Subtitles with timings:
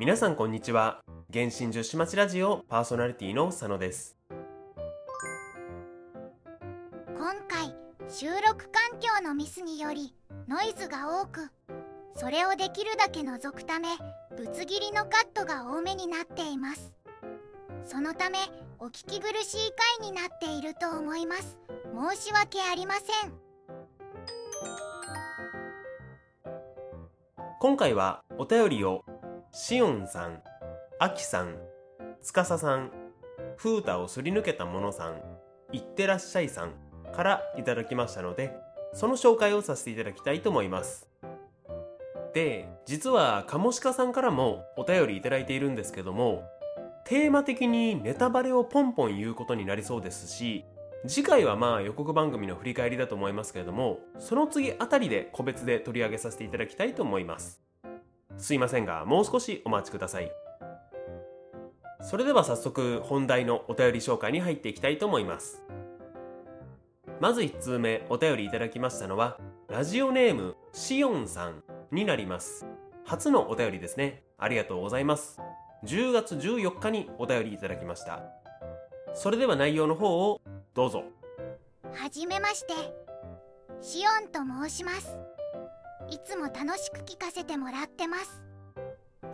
[0.00, 1.00] 皆さんこんにちは。
[1.32, 4.16] 原神女子町ラジオパーソナリティの佐野です。
[7.16, 7.74] 今回
[8.08, 10.14] 収録環境のミスにより
[10.46, 11.50] ノイズが多く
[12.14, 13.88] それをできるだけ除くため
[14.36, 16.94] ぶつ切りのカットが多めになっています。
[17.82, 18.38] そのため
[18.78, 21.58] お聞き苦しい回になっていると思います。
[22.14, 23.32] 申し訳ありません。
[27.58, 29.04] 今回はお便りを
[29.52, 30.42] しおんさん、
[30.98, 31.56] あきさん、
[32.22, 32.90] つかささん、
[33.56, 35.22] 風太をすり抜けたものさん、
[35.72, 36.72] いってらっしゃいさん
[37.14, 38.54] からいただきましたので
[38.94, 41.08] その紹介をさせていただきたいと思います。
[42.32, 46.44] で実はカモシカさんからもお便りいただいているんですけども
[47.04, 50.64] テーマ的にネタバレをポンポン言うことになりそうですし
[51.06, 57.67] 次回はまあ予告番組の振り返りだと思いますけれどもその次あたりで個別で取り上げさせていただきたいと思います。
[58.38, 60.32] すいませんがもう少しお待ちください。
[62.00, 65.62] それでは早速本題のお便り紹介に入っていきたいと思います。
[67.20, 72.64] まず1通目お便りいただきましたのはラジオネームしおんさんになります。
[73.04, 74.22] 初のお便りですね。
[74.38, 75.40] ありがとうございます。
[75.84, 78.22] 10月14日にお便りいただきました。
[79.14, 80.40] それでは内容の方を
[80.74, 81.02] どうぞ。
[81.92, 82.72] はじめまして。
[83.80, 85.27] シオンと申します。
[86.10, 88.42] いつも楽しく聞かせてもらってます。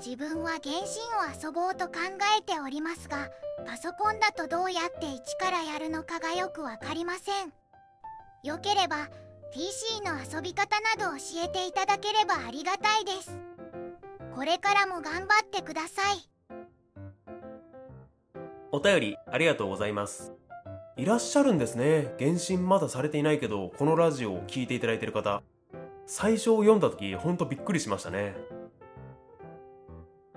[0.05, 1.95] 自分は原神を遊ぼうと考
[2.39, 3.31] えておりますが
[3.65, 7.53] パソコンだとどうやって一からやるのかがよくわかりません。
[8.43, 9.09] よければ
[9.53, 13.39] PC の遊び方など教えていただければありがたいです。
[14.35, 16.29] これからも頑張ってください。
[18.73, 20.33] お便りありがとうございます。
[20.97, 22.15] いらっしゃるんですね。
[22.19, 25.43] 原神まだされていないけどこのラジオを聴いていただいている方。
[26.07, 28.35] 最初を読んだ時ほんとびっくりしましたね。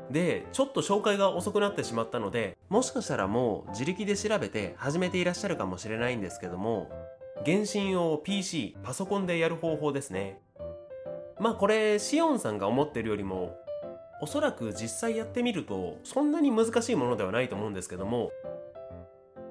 [0.09, 6.89] でちょっと紹介が遅くなってしまったのでもしかしたらもう自力で調べて始めていらっしゃるかもしれないんですけども
[7.45, 10.39] 原神を PC パソコンでやる方法ですね。
[11.39, 13.57] まあこれシオンさんが思ってるよりも
[14.21, 18.31] おそらく実際やってみるとそんなに難しいものではないと思うんですけども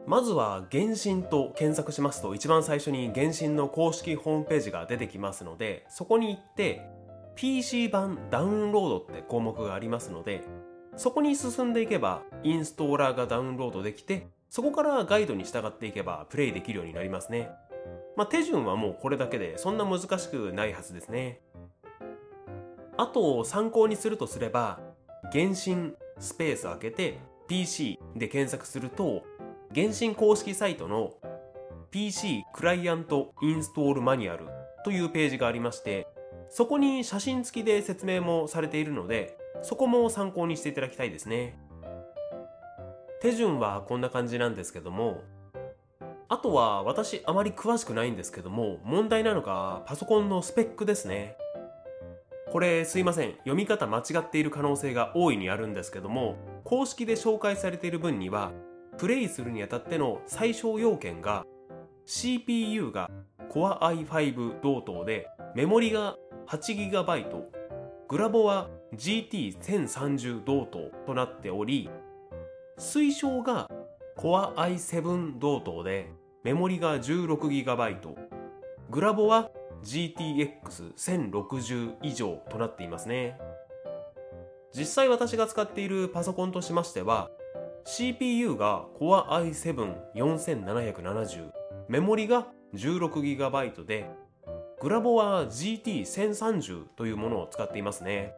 [0.07, 6.89] まずは「原神」と検索しますと一番最初に原神の公式ホームページが出てきますのでそこに行って
[7.35, 10.43] PC 版ダウンロードって項目がありますので
[10.97, 17.51] そこに進んでいけばインストーラーがダウンロードできてそこからガイドに従っていけばプレイできるようになりますね。
[18.17, 21.41] まあ手順はもうこれだけでそんな難しくないはずですね。
[22.97, 24.81] あと参考にするとすれば
[25.33, 27.19] 原神スペース開けて
[27.49, 29.25] PC で検索すると
[29.77, 31.13] 原神公式サイトの
[31.91, 34.47] PC クライアントインストールマニュアル
[34.87, 36.07] というページがありまして
[36.49, 41.59] そこに写真付きで説明もされているのでそこも参考にしていただきたいですね。
[43.21, 45.23] 手順はこんな感じなんですけども
[46.31, 51.37] あとは私あまり詳しくないんですけども問題なのがパソコンのスペックですね。
[52.51, 58.53] これすいません読み方間違っている可能性が大いにあるんですけども公式で紹介されている分には
[58.99, 61.45] プレイするにあたっての最小要件が
[62.07, 63.11] CPU が
[63.51, 66.17] Core i5 同等でメモリが
[66.49, 67.43] 8GB
[68.09, 71.91] グラボは GT1030 同等となっており
[72.79, 73.69] 推奨が
[74.17, 76.11] Core i7 同等で
[76.43, 78.15] メモリが 16GB
[78.91, 79.51] グラボは
[79.85, 83.39] GTX1060 以上となっていますね。
[84.77, 87.31] 実際私が使っているパソコンとしましては
[87.89, 89.53] CPU が Core
[90.17, 91.53] i7-4770
[91.89, 94.11] メモリが 16GB で
[94.81, 98.35] グラボは GT1030 というものを使っていますね。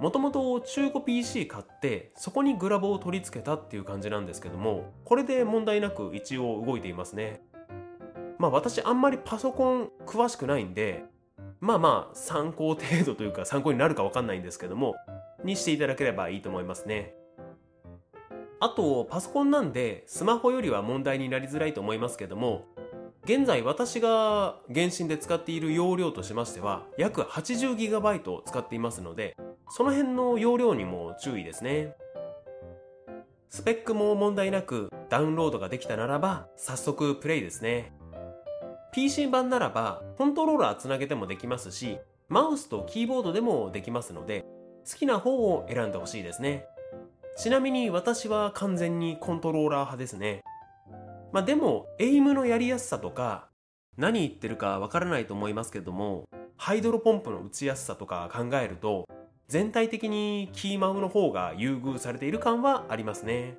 [0.00, 7.42] もともと中古 PC 買ってそこにグラボを取り付けたっていう感じなんですけどもこれで問題なく一応動いていますね。
[8.38, 11.04] まあ私あんまりパソコン詳しくないんで
[11.60, 14.94] まあまあ参考程度というか参考になるかわかんないんですけども
[15.44, 17.14] にしていただければいいと思いますね。
[18.58, 22.64] あとパソコンなんでスマホよりは問題になりづらいと思いますけども
[23.24, 29.36] 現在私が原神で使っている容量としましては約 80GB 使っていますので
[29.68, 31.94] その辺の容量にも注意ですね。
[33.48, 37.92] スペックも問題なくダウンロードができたならば早速プレイですね。
[38.92, 41.98] PC 版ならばコントローラーつなげてもできますし
[42.28, 44.44] マウスとキーボードでもできますので
[44.88, 46.66] 好きな方を選んでほしいですね。
[47.36, 50.42] ちなみに私は完全にコントローラー派ですね
[51.32, 53.48] まあでもエイムのやりやすさとか
[53.96, 59.06] 何言ってるかわからないと思いますけどもハイドロポンプの打ちやすさとか考えると
[59.48, 63.56] 全体的にキーマウの方が優遇されている感はありますね。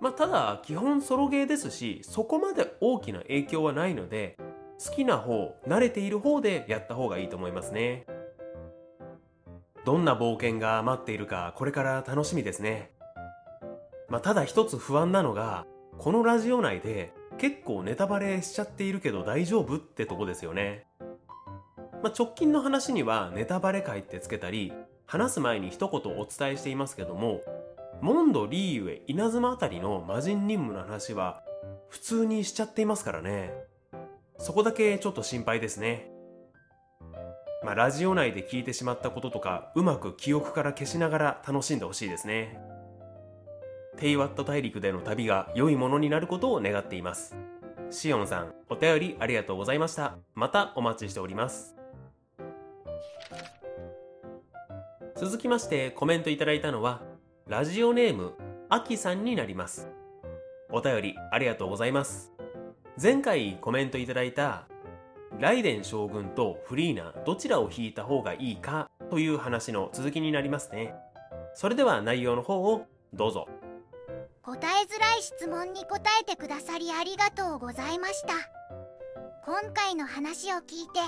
[0.00, 4.38] まあ、ただ基本ソロゲーですしそこまで大きな影響はないので
[4.82, 8.06] 好きな方慣れている方でやった方がいいと思いますね
[9.84, 12.90] どんな冒険が待っているかこれから楽しみですね。
[14.08, 15.64] まあ、ただ一つ不安なのが
[15.98, 20.84] このラジオ内で結構ネタバレしちゃっているけど大丈夫ってとこですよね。
[22.02, 24.72] まあ、直近の話にはネタバレ会ってつけたり
[25.06, 27.40] 話す前に一言お伝えしていますけども
[28.00, 31.42] モンド・リーウェ稲妻あたりの魔人任務の話は
[31.88, 33.52] 普通にしちゃっていますからね。
[34.38, 36.09] そこだけちょっと心配ですね。
[37.62, 42.58] まあラジオ内で聞いてしまったこととかうまく記憶から消しながら楽しんでほしいですね。
[43.98, 47.36] テイワット大陸での旅が良いものになることを願っています。
[47.90, 50.16] シオンさんお便りありがとうございました。
[50.34, 51.76] またお待ちしております。
[55.16, 57.02] 続きましてコメントいただいたのは
[57.46, 58.32] ラジオネーム
[58.70, 59.90] あきさんになります。
[60.70, 62.32] お便りありがとうございます。
[63.00, 64.69] 前回コメントいただいた
[65.38, 70.94] ライデン将軍とフリーナどちらを引いた方がいいかという話の続きになりますね。
[71.54, 73.48] それでは内容の方をどうぞ。
[74.42, 78.34] 答えづらい質問に答えてくださりありがとうございました。
[79.44, 81.00] 今回の話を聞いて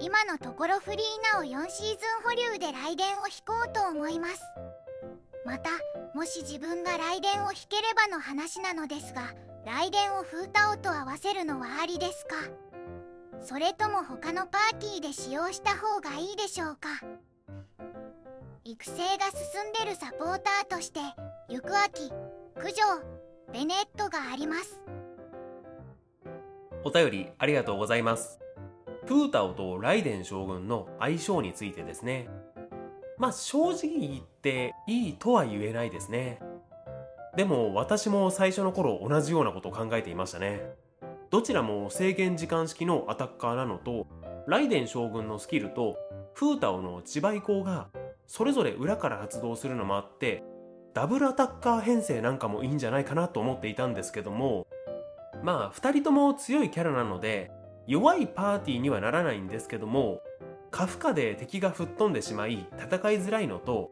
[0.00, 1.00] 今のところフリー
[1.34, 4.42] ナを4シーズン保留で雷電を引こうと思います。
[5.44, 5.70] また
[6.14, 9.32] もし自分が雷電を引ければの話なのですが
[9.64, 12.36] 雷電を風タオと合わせるのはありですか？
[13.40, 16.88] それとも他のパーティーで使用した方がいいでしょうか？
[18.64, 21.00] 育成が進んでるサポーターとして
[21.48, 22.12] 行く秋
[22.60, 22.82] 九条
[23.52, 24.82] ベネットがあります。
[26.84, 28.38] お便りありがとうございます。
[29.06, 32.28] プータオとライデン将軍の相性についてですね。
[33.16, 36.40] まあ正直言っていいとは言えないですね。
[37.36, 40.60] でも私も最初の頃同じようなことを考えていましたね。
[41.30, 44.06] どちらも制限時間式のアタッカーなのと
[44.46, 45.98] ライデン将軍のスキルと
[46.32, 47.88] フータオの自倍光が
[48.26, 50.42] それぞれ裏から発動するのもあって
[50.94, 54.66] ダブルアタッカー編成なんかもいいんじゃないかなと思っていたんですけども
[55.42, 57.50] まあ2人とも強いキャラなので
[57.86, 60.22] 弱いパーティーにはならないんですけども
[60.70, 63.90] 過負荷で敵が吹っ飛んでしまい戦いづらいのと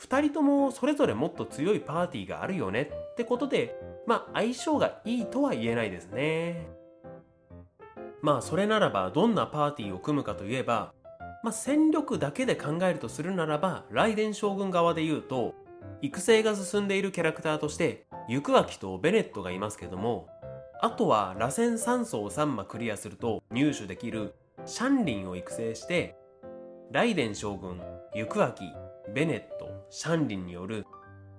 [0.00, 3.74] 2人ともそれぞれもっと強いパーティーがあるよねってことで
[4.06, 6.73] まあ相性がいいとは言えないですね。
[8.24, 10.94] まあそれならばどんなパーティーを組むかといえば
[11.42, 15.54] まあ戦力だけで考えるとするならば雷電将軍側で言うと
[16.00, 20.26] 育成が進んでいるキャラクターとして行く秋とベネットがいますけども
[20.80, 24.34] あとは螺旋3層3マクリアすると入手できる
[24.64, 26.16] シャンリンを育成して
[26.92, 27.82] ライデン将軍、
[28.14, 28.64] 行く秋、
[29.12, 30.86] ベネット、シャンリンによる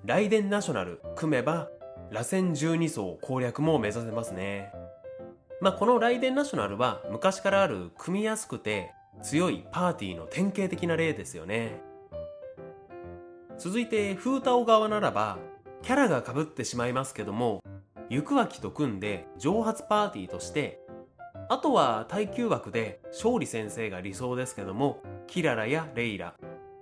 [0.06, 1.68] ライデンナショナル組めば
[2.12, 4.72] 螺旋12層攻略も目指せますね。
[5.66, 8.92] まあこのライデンナショナルは昔からある組みやすくて
[9.24, 11.82] 強いパーティーの典型的な例ですよね。
[13.58, 15.40] 続いてフータオ側ならば
[15.82, 17.64] キャラが被ってしまいますけども
[18.12, 20.82] 行く秋と組んで蒸発パーティーとして
[21.50, 26.36] あとは耐久枠で勝利先生が理想ですけどもキララやレイラ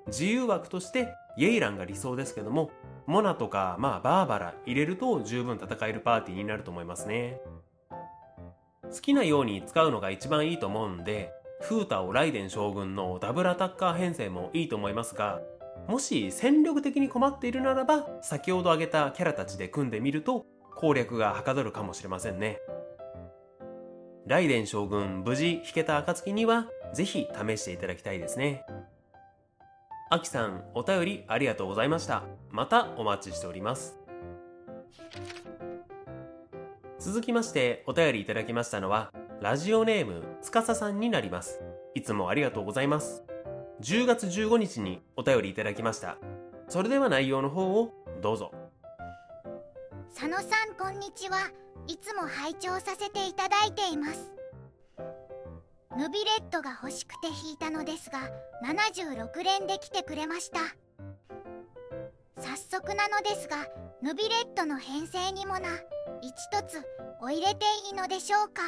[0.07, 2.69] 自由枠としてイェイランが理想ですけども
[3.05, 7.39] モナとかまあバーバラ入れると十分戦えるパーティーになると思いますね
[8.93, 11.31] 好きなように使うのが一番いいと思うんで
[11.61, 15.41] フータをライデン将軍のダブルアタッカー編成もいいと思いますが
[15.87, 20.45] もし戦力的に困っているならば先ほど挙げたキャラたちで組んでみると
[20.75, 22.59] 攻略がはかどるかもしれませんね。
[24.25, 28.63] ライデン将軍無事引けた暁にはぜひ試していただきたいですね。
[30.09, 32.23] あきさんお便りありがとうございました。
[32.49, 33.97] またお待ちしております。
[37.03, 41.61] 続きましてお便りいただきましたのはラジオネームつかささんになります。
[41.95, 43.23] いつもありがとうございます。
[43.81, 46.17] 10月15日にお便りいただきました。
[46.69, 47.91] それでは内容の方を
[48.21, 48.53] どうぞ。
[50.15, 51.51] 佐野さんこんにちは。
[51.87, 54.31] いつも拝聴させていただいています。
[55.97, 58.19] ヌビレットが欲しくて引いたのですが
[58.65, 60.59] 76連で来てくれました。
[62.37, 63.67] 早速なのですが
[64.01, 65.67] ヌビレットの編成にもな
[66.27, 66.81] 1つ
[67.21, 68.61] お入れていいのでしょうか？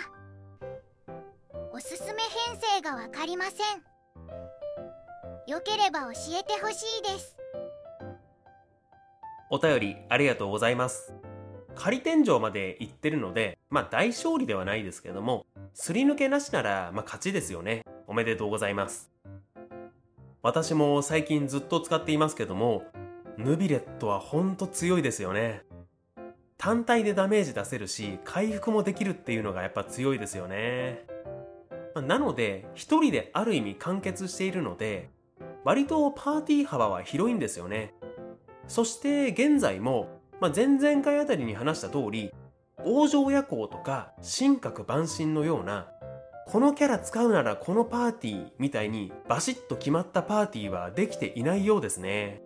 [1.74, 3.58] おすすめ編成が分かりません
[5.50, 7.38] よければ教えてほしいです
[9.50, 11.14] お便りありがとうございます
[11.76, 17.84] 仮天井まで行ってるので、まあ大勝利ではないですけども、すり抜けなしなら、まあ勝ちですよね。
[18.08, 19.12] おめでとうございます。
[20.42, 22.84] 私も最近ずっと使っていますけども、
[23.38, 25.64] ヌビレットはほんと強いですよね。
[26.66, 31.06] 単体でダメージ出せるし、回復もできるっていうのがやっぱ強いですよね。
[31.94, 35.12] なので、一人である意味完結しているので、
[35.64, 37.94] 割とパーティー幅は広いんですよね。
[38.68, 42.34] そして現在も、まあ、前々回あたりに話した通り、
[42.80, 45.88] 往生夜行とか神格万神のような
[46.48, 52.42] このキャラ使うならこのパーティーみたいにバシッと決まったパーティーはできていないようですね。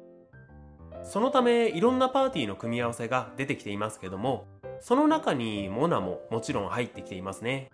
[1.04, 4.46] そのためいろんなパーティーの組み合わせが出てきていますけども、
[4.80, 7.70] その中にモナももちろん入ってきていますね。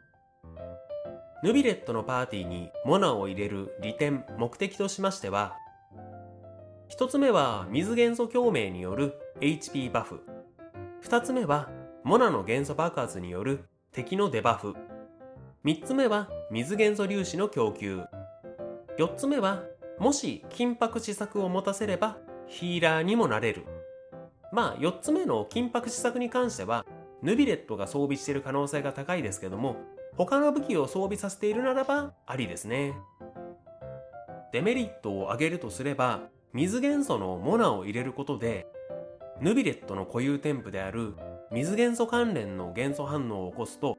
[1.44, 5.53] ヌビレットのパーティーにモナを入れる利点、目的としましては、
[6.88, 10.22] 一つ目は水元素共鳴による HP バフ。
[11.01, 11.70] 二つ目は
[12.03, 14.75] モナの元素爆発による敵のデバフ。
[15.65, 18.01] 3つ目は水元素粒子の供給
[19.00, 19.63] 4つ目は
[19.98, 23.65] もし金箔試作を持たせればヒーラーにもなれる。
[24.51, 26.85] まあ4つ目の金箔試作に関しては
[27.21, 29.77] ヌビレットが装備している可能性が高いですけども
[30.15, 32.93] 他の武器を装備させているならばありですね。
[34.51, 36.21] デメリットを挙げるとすれば
[36.53, 38.65] 水元素のモナを入れることで
[39.41, 41.13] ヌビレットの固有添付である
[41.51, 43.97] 水元素関連の元素反応を起こすと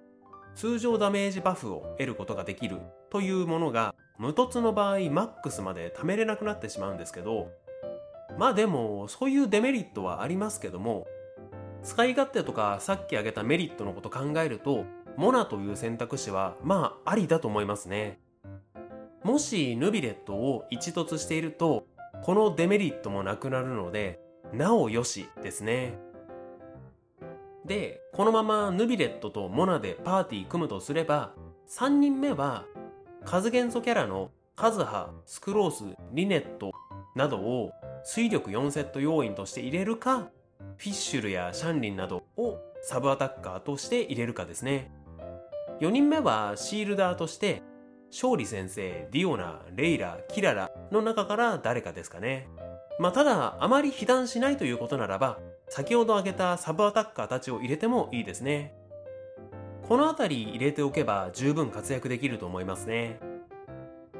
[0.54, 2.78] 通常ダメージバフを得ることができる
[3.10, 7.50] というものが無凸の場合マックスまで貯めれなくなってしまうんですけど
[8.38, 11.06] まあでもそういうデメリットはありますけども
[11.82, 14.84] 使い勝手とかさっき挙げたメリットのこと考えると
[15.16, 18.20] モナという選択肢はまあありだと思いますね。
[19.22, 21.86] もしヌビレットを一突していると
[22.22, 24.20] このデメリットもなくなるので
[24.52, 25.98] なおよしですね。
[27.66, 31.32] で、このままヌビレットとモナでパーティー組むとすれば、
[31.68, 32.64] 3人目は、
[33.24, 36.72] 数元素キャラのカズハ、スクロース、リネット
[37.16, 37.72] などを
[38.08, 40.30] 水力4セット要員として入れるか、
[40.76, 44.92] フィッシュルやシャンリンなどをサブアタッカーとして入れるかですね。
[45.80, 47.64] 4人目はシールダーとして、
[48.12, 52.46] 勝利先生、ディオナ、レイラ、キララの中から誰かですかね。
[53.00, 58.72] まあ、ただ、あまり被弾しないということならば、先ほど挙げたサブアタッカーたちを入れてもいいですね。
[59.88, 63.18] この辺り入れておけば十分活躍できると思いますね。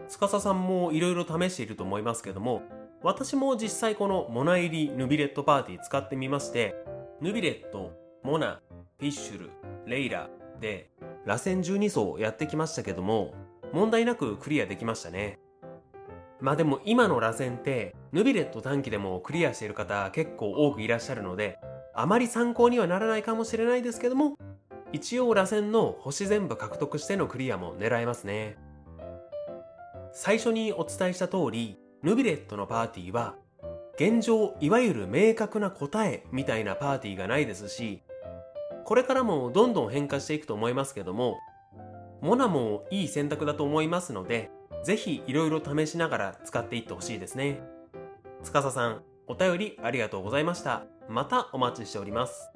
[0.09, 2.63] 司さんも色々試していると思いますけども、
[3.07, 6.75] 私も実際このモナ入りヌビレットパーティー使ってみまして、
[7.21, 7.93] ヌビレット、
[8.25, 8.61] モナ、
[8.99, 9.51] フィッシュル、
[9.87, 10.29] レイラ
[10.61, 10.91] で、
[11.25, 13.33] 螺旋12層やってきましたけども、
[13.73, 15.39] 問題なくクリアできましたね。
[16.41, 21.59] まあでも今の螺旋ってヌビレット短期でもクリアしている方結構多くいらっしゃるので
[21.95, 24.37] あまり参考にはならないかもしれないですけども
[24.93, 28.59] 一応螺旋の星全部獲得してのクリアも狙えますね
[30.13, 33.35] 最初にお伝えした通りヌビレットのパーティーは
[33.97, 38.01] 現状いわゆる明確な答えみたいなパーティーがないですし
[38.85, 41.37] これからもどんどん変化していくと思いますけども
[42.21, 44.51] モナもいい選択だと思いますので
[44.85, 47.59] ぜひいろいろ試しながら使っていってほしいですね。
[48.45, 50.85] つかささん、お便りありがとうございました。
[51.09, 52.53] またお待ちしております。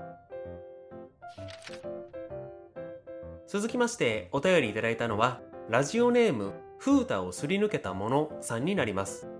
[3.49, 9.40] 続きましてお便りいただいたのは、ラジオネーム、フータをすり抜けたものさんになります。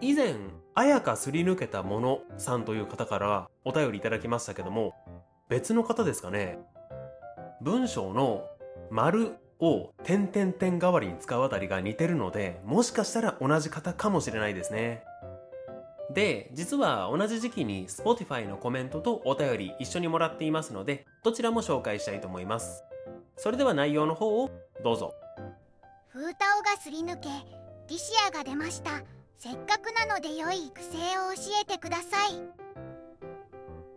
[0.00, 0.34] 以前、
[0.74, 4.94] あやかすり抜けたものさんという方からお便りいただきましたけども、
[5.48, 6.58] 別の方ですかね？
[7.60, 8.44] 文章の
[8.90, 15.04] 丸を点々点代わりに使うあたりが似てるので、もしかしたら同じ方かもしれないですね。
[16.12, 22.84] で、実は同じ時期に Spotify のコメントとお便り一緒にもらっていますので、どちらも紹介したいと思います。
[23.36, 24.50] それでは内容の方を
[24.82, 25.14] どうぞ。
[26.12, 27.28] 風タオがすり抜け、
[27.88, 29.02] ディシアが出ました。
[29.36, 29.83] せっかく
[30.14, 32.38] ので良い育成を教えてください。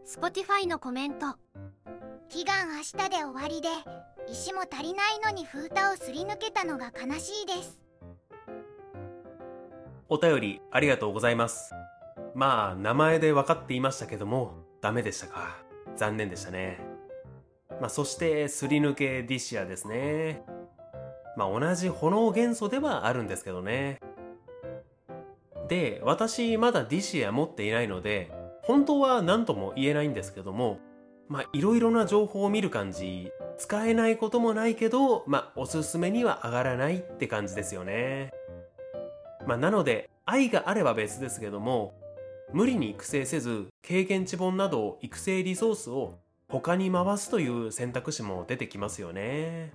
[0.03, 1.36] Spotify のコメント。
[2.29, 3.69] 祈願明日で終わりで、
[4.27, 7.79] 石も足りないのに風太をすり抜けたのが悲しいです。
[10.09, 11.71] お便りありがとうございます。
[12.33, 15.55] まあ名前で分かっていましたけどもダメでしたか？
[15.95, 16.79] 残念でしたね。
[17.79, 20.41] まあそしてすり抜けディシアですね。
[21.36, 24.00] まあ同じ炎元素ではあるんですけどね
[25.67, 28.31] で私まだディシア持っていないので
[28.63, 30.79] 本当は何とも言えないんですけども
[31.27, 38.31] まあいろいろな情報を見る感じ使えないこともないけど、まあ、おすすめには上がらないって感じですよね。
[39.47, 41.93] まあ、なので、愛があれば別ですけども、
[42.53, 46.19] 無理に育成せず、経験値本など育成リソースを
[46.50, 49.74] 他に回すという選択肢も出てきますよね。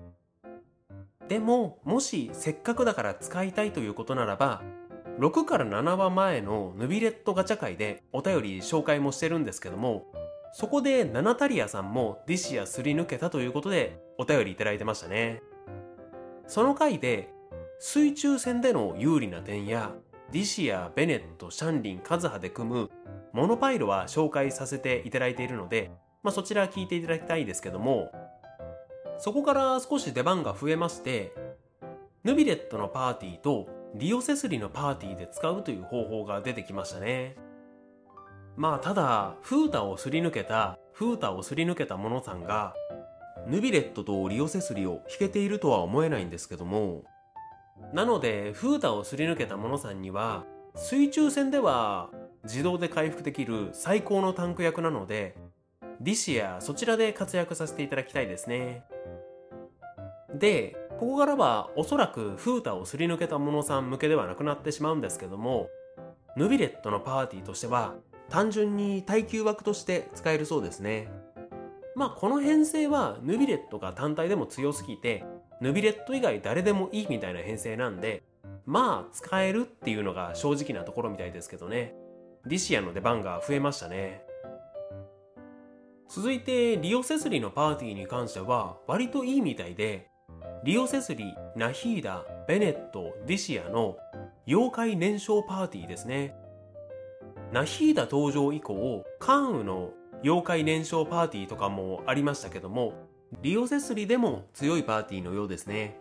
[1.29, 4.63] でも、もしせっかくだから使いたいということならば、
[5.19, 10.07] 6から7話前のヌビレットガチャ会でお便り紹介もしてるんですけども、
[10.53, 15.43] そこでナナタリアさんもディシアすり抜けたということでお便りいただいてましたね。
[16.47, 17.31] その回で
[17.79, 19.93] 水中戦での有利な点や
[20.31, 22.91] ディシア、ベネット、シャンリン、カズハで組む
[23.33, 25.91] モノパイロは紹介させていただいているので、
[26.23, 28.11] まあ、そちら聞いていただきたいですけども、
[29.19, 31.33] そこから少し出番が増えまして、
[32.25, 37.37] ヌビレットのパーティーとリオセスリのパーティーで使うという方法が出てきましたね。
[38.57, 42.75] まあただ、フータをすり抜けた、フータをすり抜けたモノさんが、
[43.47, 47.05] ヌビレットとリオセスリを引けているとは思えないんですけども、
[47.93, 50.45] なので、フータをすり抜けたモノさんには、
[50.75, 52.11] 水中戦では
[52.45, 55.37] 自動で回復できる最高のタンク役なので、
[56.01, 58.85] ディシアそちらで活躍させていただきたいですね。
[60.35, 65.69] で、ここからはおそらくフータをすり抜けた者さん向けではなくなってしまうんですけども、
[66.37, 67.95] ヌビレットのパーティーとしては
[68.29, 71.11] 単純に耐久枠として使えるそうですね。
[71.97, 75.25] まあこの編成はヌビレットが単体でも強すぎて、
[75.61, 78.23] ヌビレット以外誰でもいいみたいな編成なんで、
[78.65, 81.97] まあ使えるっていうのが正直なところみたいですけどね。
[82.47, 84.23] ディシアの出番が増えましたね。
[86.09, 90.12] 続いてリオセスリのパーティーに関しては割といいみたいで
[90.65, 93.97] リオセスリ、ナヒーダ、ベネット、ディシアの
[94.47, 96.37] 妖怪燃焼パーティーですね。
[97.51, 99.91] ナヒーダ登場以降、カンウの
[100.23, 102.93] 妖怪燃焼パーティーとかもありましたけども、
[103.43, 105.99] リオセスリでも強いパーティーのようですね。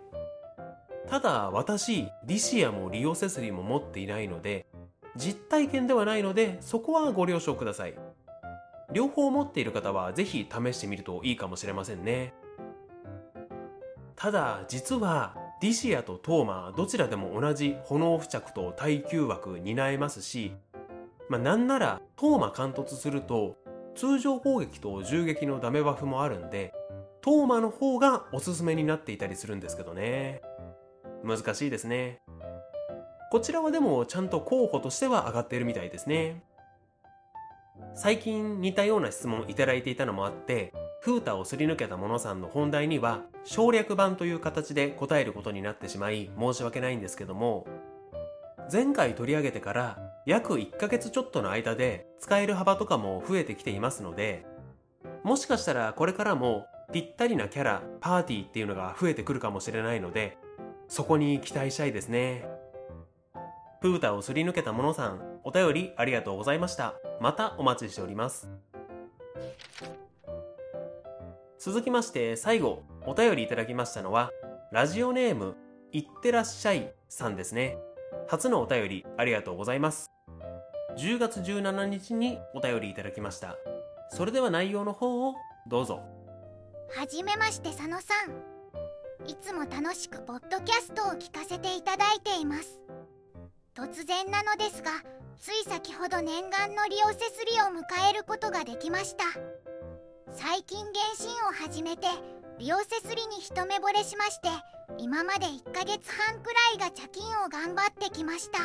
[1.07, 4.67] ただ私、ディシアもリオセスリも持っていないので、
[5.15, 7.95] 実体験ではないので、そこはご了承ください。
[8.93, 12.35] 両方持っている方はぜひ試してみるといいかもしれませんね。
[14.21, 20.53] ただ、実は、ディシアとトーマどちらでも同じ炎付着と耐久枠担えますし、
[21.27, 23.57] まあ、なんならトーマ貫突すると
[23.95, 26.71] 通常攻撃と銃撃のダメバフもあるんで
[27.21, 30.41] トーマの方がおすすめになっていたりするんですけどね
[31.23, 32.21] 難しいですね
[33.31, 36.43] こちらはでもちゃんと候補としては上がっているみたいですね。
[37.95, 47.65] 最近似たような質問いただいていたのもあって、フータをすり抜けたモノさんの本題には省略版という形で答えることになってしまい申し訳ないんですけども、
[48.71, 54.45] 前回取り上げてから約1ヶ月ちょっとの間で使える幅とかも増えてきていますので、
[55.23, 60.37] もしかしたらこれからもぴったりなキャラ、パーティーっていうのが増えてくるかもしれないので、
[60.87, 62.45] そこに期待したいですね。
[63.81, 66.93] プータをすり抜けた者さん、お便りありがとうございました。
[67.19, 68.47] またお待ちしております。
[71.63, 74.31] 続きまして最後、お便りいただきましたのは、
[74.71, 75.55] ラジオネーム、
[75.91, 77.77] いってらっしゃいさんですね。
[78.27, 80.09] 初のお便りありがとうございます。
[80.97, 83.57] 10月17日にお便りいただきました。
[84.09, 85.35] それでは内容の方を
[85.67, 86.01] どうぞ。
[86.97, 89.29] はじめまして佐野さん。
[89.29, 92.81] いつも楽しくポッドキャストを聞かせていただいています。
[93.75, 94.91] 突然なのですが
[95.39, 99.23] つい先ほど念願のリオセスリを迎えることができました
[100.33, 102.07] 最近原神を始めて
[102.57, 104.47] リオセスリに一目惚れしまして
[104.97, 108.59] 今まで1ヶ月半くらいが貯金を頑張ってきました。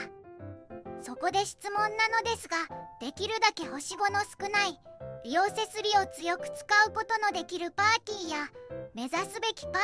[1.03, 2.57] そこで質問なのですが
[3.01, 4.81] できるだけ星5の少ない
[5.25, 8.49] リオセスリを強く使うことのできるパーティーや
[8.95, 9.79] 目指すべきパーテ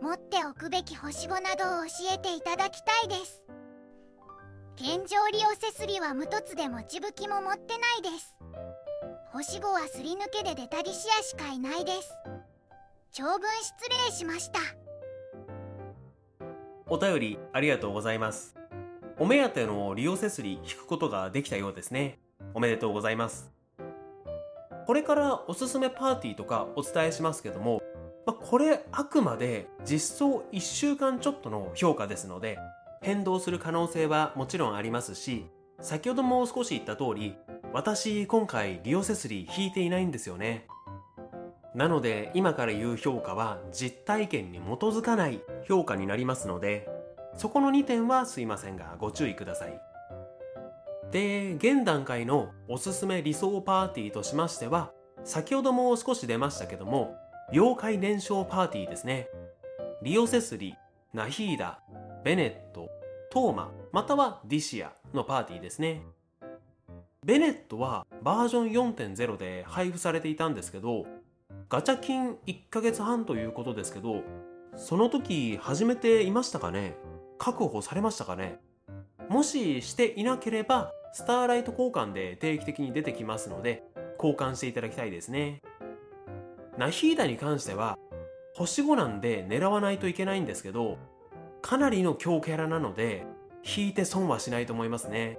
[0.00, 3.42] ー持っておくべき星5などを教えていただきたいです。
[4.76, 8.34] 健常利用セスリは無凸で持ち武器も持ってないです。
[9.34, 12.08] 星5はすり抜けでデタリシアしかいないです。
[13.10, 13.74] 長文失
[14.06, 14.60] 礼しました。
[16.86, 18.54] お便りありがとうございます。
[19.18, 22.20] お目当てのリオセスリ引くことができたようですね。
[22.54, 23.50] おめでとうございます。
[24.86, 27.82] これからおすすめパーティーとかお伝えしますけども、
[28.26, 32.56] まあ、これあくまで実装1週間ちょっとの評価ですので
[33.02, 35.46] 変動する可能性はもちろんありますし、
[35.80, 37.34] 先ほども少し言った通り、
[37.74, 40.68] 私今回リオセスリ引いていないんですよね。
[41.74, 46.88] なので今から言う評価は実体験に基づかない評価になりますので、
[47.36, 49.80] そこの2点はすいませんがご注意ください。
[51.10, 54.92] で、現段階のおすすめ理想パーティーとしましては、
[55.24, 57.16] 先ほども少し出ましたけども、
[57.50, 59.26] 妖怪燃焼パーティーですね。
[60.00, 60.76] リオセスリ、
[61.12, 61.80] ナヒーダ、
[62.22, 62.88] ベネット、
[63.32, 66.02] トーマ、またはディシアのパーティーですね。
[67.24, 71.06] ベネットはバージョン4.0で配布されていたんですけど、
[71.70, 74.20] ガチャ金1ヶ月半ということですけど、
[74.76, 76.98] その時始めていましたかね？
[77.38, 78.60] 確保されましたかね？
[79.30, 83.84] もししていなければスターライト交換で定期的に出てきますので
[84.18, 85.62] 交換していただきたいですね。
[86.76, 87.98] ナヒーダに関しては
[88.54, 90.98] 星5なんで狙わないといけないんですけど
[91.62, 93.24] かなりの強キャラなので
[93.64, 95.38] 引いて損はしないと思いますね。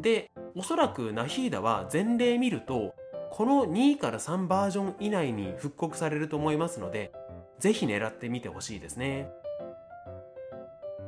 [0.00, 2.94] でおそらくナヒーダは前例見ると
[3.30, 7.12] この2から3バージョン以内に復刻されると思いますので
[7.58, 9.30] ぜひ狙ってみてほしいですね。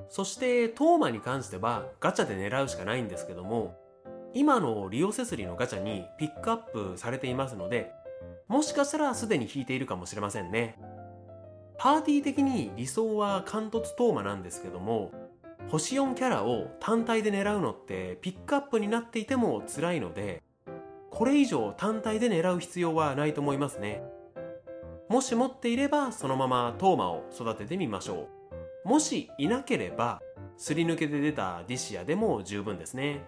[0.09, 3.75] そしてトーマに関してはガチャで狙うしかないんですけども
[4.33, 7.91] 今のリオセスリのガチャにピックアップされていますので
[8.47, 10.79] もしかしたらすでに引いているかもしれませんね。
[11.77, 15.11] パーティー的に理想は関突トーマなんですけども
[15.68, 20.42] 星4キャラを単体で狙うのってピックアップになっていても辛いので
[21.11, 24.03] これ以上単体で狙う必要はないと思いますね。
[25.09, 28.29] もし持っていればそのままトーマを育ててみましょ
[28.85, 28.88] う。
[28.88, 30.20] もしいなければ
[30.57, 33.24] すり抜けで出たディシアでも十分ですね。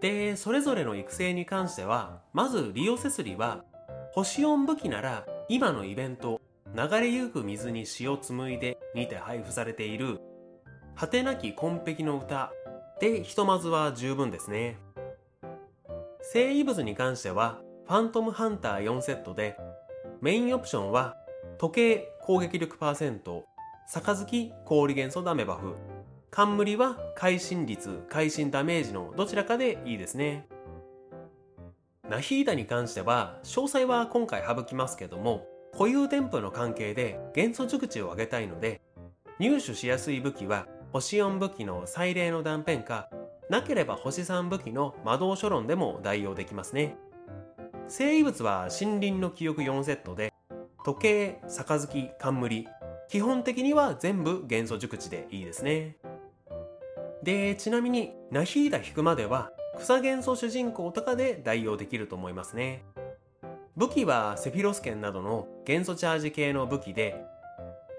[0.00, 3.64] でそれぞれの育成に関してはまずリオセスリは
[4.12, 6.40] 星4武器なら今のイベント
[6.74, 10.20] 流れゆく水に塩紡いでにて配布されている
[10.98, 12.50] 果てなき紺碧の歌。
[13.00, 14.78] でひとまずは十分ですね。
[16.22, 19.58] 生異物に関してはファントムハンター4セットで
[20.22, 21.14] メインオプションは
[21.58, 23.44] 時計攻撃力パーセント
[23.86, 25.74] 杯氷元素ダメバフ。
[26.30, 30.48] 冠は会心率会心ダメージのどちらかでいいですね。
[32.08, 38.80] ナヒーダに関しては詳細は今回省きますけども固有添付の関係で元素熟知を上げたいので
[39.38, 43.10] 入手しやすい武器は星4武器の最霊の断片か
[43.48, 46.96] なければ星3武器の魔導書論でも代用できますね。
[47.88, 50.32] 生物は森林の記憶4セットで
[50.84, 52.68] 時計杯冠
[53.08, 55.96] 基本的には全部元素熟知でいいですね。
[57.22, 62.84] でちなみにナヒーダ引くまでは草元素主人公とかで代用できると思いますね。
[63.76, 67.22] 武器はセフィロス剣などの元素チャージ系の武器で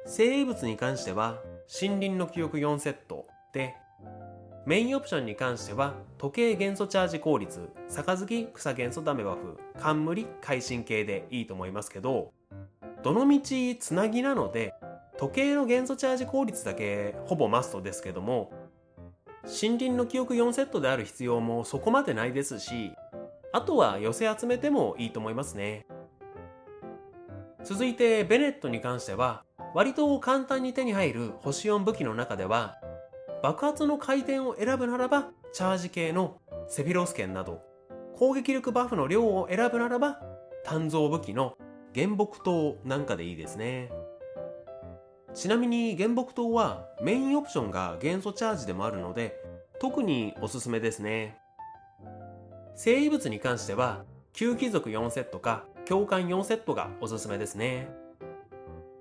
[0.05, 1.37] 生物に関しては
[1.69, 3.75] 森林の記憶4セットで
[4.65, 12.31] メインオプションに関しては時計元素チャージ効率杯草元素ダメバフ冠会心系でいいと思いますけど
[13.03, 14.73] どのみちつなぎなので
[15.17, 18.51] 時計の元素チャージ効率だけほぼマストですけども
[19.43, 22.91] 森林の記憶4セットである必要もそこまでないですし
[23.53, 25.85] あとは寄せ集めてもいいと思いますね。
[27.63, 32.77] 続いてベネットに関しては割と簡単に手に入る星4武器の中では
[33.43, 37.61] 爆発の回転を選ぶならばチャージ系のセフィロス剣など
[38.15, 40.19] 攻撃力バフの量を選ぶならば
[40.65, 41.55] 鍛造武器の
[41.93, 43.91] 原木刀なんかでいいですね。
[45.33, 49.35] ちなみに原木刀はメインオプションが元素チャージでもあるので
[49.79, 51.37] 特におすすめですね。
[52.75, 54.03] 生異物に関しては
[54.33, 57.89] 吸気族4セットか強姦4セットがおすすめですね。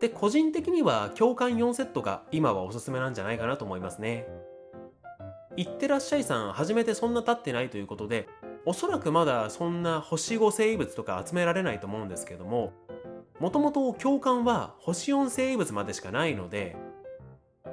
[0.01, 4.27] で個人的には共感4セットが今はおすすめなんじゃないかなと思いますね。
[5.57, 8.29] いってらっしゃいさん初めてそんな経ってないということで
[8.67, 12.75] おそらくまだそんな星5生物とか集められないと思うんですけども
[13.41, 16.77] もともと共感は星4生物までしかないので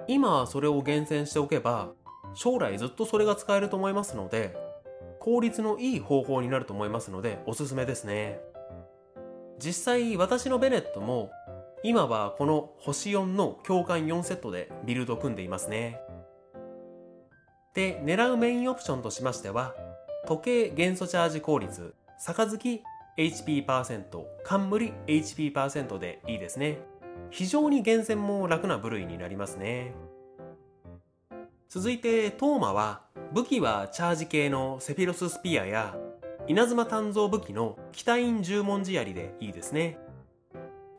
[0.08, 1.92] 今それを厳選しておけば
[2.34, 4.56] 将来ずっとそれが使えると思いますので
[5.20, 8.40] 効率のいい方法になると思いますのでおすすめですね。
[9.58, 11.32] 実際私のベネットも
[11.86, 16.00] 今はこの星4の共感4セットでビルド組んでいますね。
[17.74, 19.76] で、狙うメインオプションとしましては、
[20.26, 22.82] 時計元素チャージ効率、杯
[23.18, 26.80] HP%、冠 HP% でいいですね。
[27.30, 29.94] 非常に厳選も楽な部類になりますね。
[31.68, 33.02] 続いて、トーマは、
[33.34, 35.98] 武器はチャージ系のセフィロススピアや、
[36.48, 39.98] 稲妻鍛造武器の北院十文字槍でいいですね。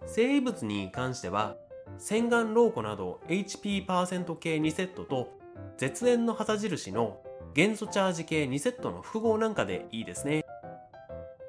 [0.07, 1.57] 生物に関しては
[1.99, 5.29] 洗顔ローコなど HP% 系2セットと
[5.77, 7.21] 絶縁の旗印の
[7.55, 10.45] 元素チャージ系2セットの複合なんかでいいですね。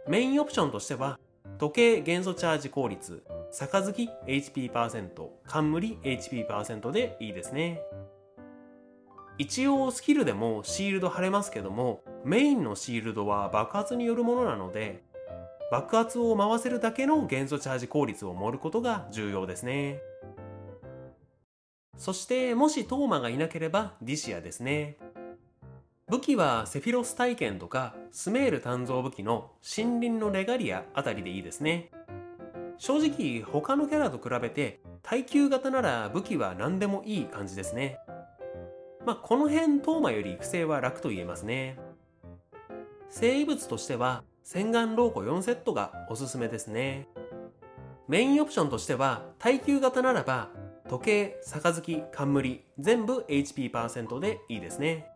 [0.07, 1.19] メインオプションとしては
[1.57, 7.81] 時計元素チャージ効率杯 HP% 冠 HP% でいいですね。
[9.37, 15.03] 一応スキルでもシールド貼れますけどもメインのシールドは爆発によるものなので
[15.71, 19.99] 爆発を回せるだけの元素チャージ効率を盛ることが重要ですね。
[21.97, 24.97] そしてもしトーマがいなければディシアですね。
[26.07, 31.89] 武器はセフィロス体験とかスメール鍛造武器の森林のレガリアあたりでいいですね。
[32.77, 37.97] 正直他のキャラと比べて耐久型なら武器は何でもいい感じですね。
[39.05, 41.77] まあ、この辺トーマより不正は楽と言えますね。
[43.09, 47.07] 生物としては洗顔ローコ4セットがおすすめですね。
[48.07, 50.49] メインオプションとしては耐久型ならば
[50.87, 55.07] 時計、杯、冠全部 HP パーセントでいいですね。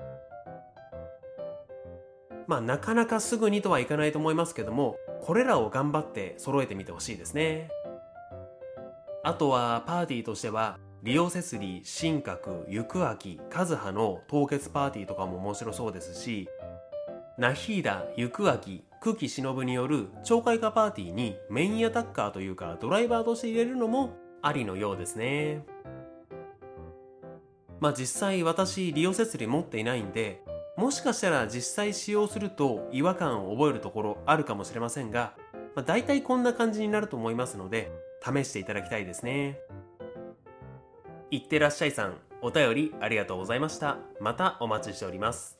[2.48, 7.70] まあなかなかすぐにとはいかないと思いますけどもこれらを頑張って揃えてみてほしいですね。
[9.24, 16.50] あとはパーティーとしてはリオセスリー、神格、行く秋、カズハの凍結パーティーとかも面白そうですし
[17.40, 25.66] ナヒーダ、行秋、久喜忍による超開花パーティーにメインアタッカーというかドライバーとして入れるのもありのようですね。
[27.80, 30.44] まあ実際私リオセスリ持っていないんで
[30.76, 35.34] もしかしたら実際使用すると違和感を覚えるところあるかもしれませんが、
[35.78, 37.90] まあ、大体こんな感じになると思いますので
[38.22, 39.60] 試していただきたいですね。
[41.32, 43.98] いってらっしゃいさん、お便りありがとうございました。
[44.20, 45.59] またお待ちしております。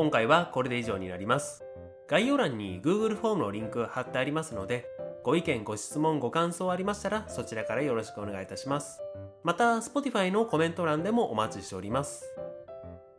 [0.00, 1.62] 今回はこれで以上になります。
[2.08, 4.86] 概要欄に Google フォームのリンク貼ってありますので、
[5.22, 9.02] ご意見、ご質問、ご感想ありましたらそちらからよろしくお願いいたします。
[9.42, 12.24] また、Spotify のコメント欄でもお待ちしております。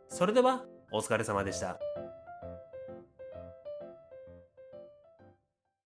[0.08, 1.78] それでは、お疲れ様でした。